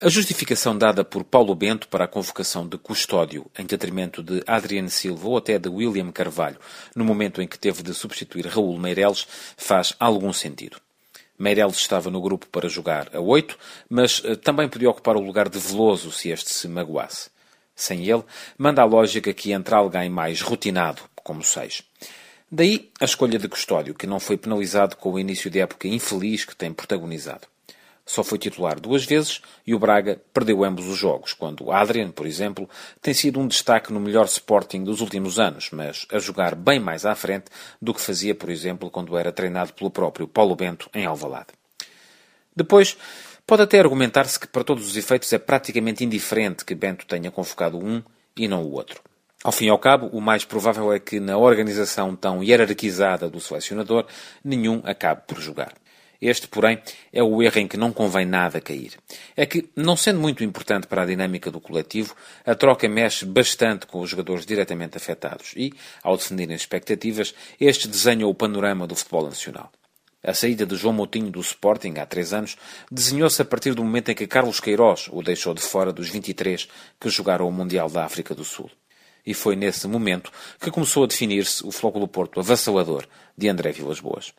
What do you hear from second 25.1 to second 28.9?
o início de época infeliz que tem protagonizado. Só foi titular